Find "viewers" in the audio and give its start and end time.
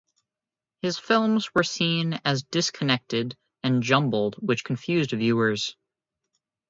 5.11-5.75